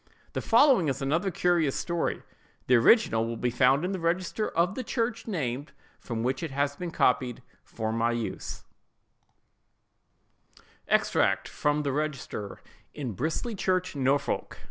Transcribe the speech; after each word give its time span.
The 0.33 0.41
following 0.41 0.87
is 0.87 0.99
another 0.99 1.29
curious 1.29 1.75
story. 1.75 2.23
The 2.65 2.73
original 2.73 3.27
will 3.27 3.37
be 3.37 3.51
found 3.51 3.85
in 3.85 3.91
the 3.91 3.99
register 3.99 4.49
of 4.49 4.73
the 4.73 4.83
church 4.83 5.27
named, 5.27 5.73
from 5.99 6.23
which 6.23 6.41
it 6.41 6.49
has 6.49 6.75
been 6.75 6.89
copied 6.89 7.43
for 7.63 7.91
my 7.93 8.09
use:— 8.11 8.63
EXTRACT 10.87 11.47
FROM 11.47 11.83
THE 11.83 11.91
REGISTER 11.91 12.61
IN 12.95 13.13
BRISLEY 13.13 13.53
CHURCH, 13.53 13.95
NORFOLK. 13.95 14.57